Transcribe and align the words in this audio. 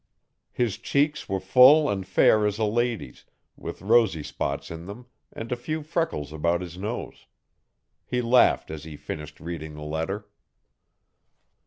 His 0.51 0.79
cheeks 0.79 1.29
were 1.29 1.39
fall 1.39 1.87
and 1.87 2.07
fair 2.07 2.47
as 2.47 2.57
a 2.57 2.63
lady's, 2.63 3.23
with 3.55 3.83
rosy 3.83 4.23
spots 4.23 4.71
in 4.71 4.87
them 4.87 5.05
and 5.31 5.51
a 5.51 5.55
few 5.55 5.83
freckles 5.83 6.33
about 6.33 6.61
his 6.61 6.75
nose. 6.75 7.27
He 8.03 8.19
laughed 8.19 8.71
as 8.71 8.83
he 8.83 8.97
finished 8.97 9.39
reading 9.39 9.75
the 9.75 9.83
letter. 9.83 10.27